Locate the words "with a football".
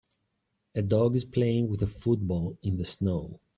1.69-2.57